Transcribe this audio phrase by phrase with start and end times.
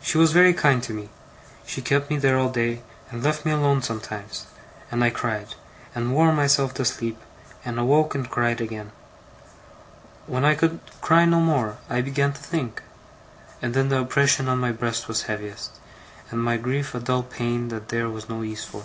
[0.00, 1.08] She was very kind to me.
[1.66, 4.46] She kept me there all day, and left me alone sometimes;
[4.88, 5.56] and I cried,
[5.96, 7.18] and wore myself to sleep,
[7.64, 8.92] and awoke and cried again.
[10.28, 12.84] When I could cry no more, I began to think;
[13.60, 15.80] and then the oppression on my breast was heaviest,
[16.30, 18.84] and my grief a dull pain that there was no ease for.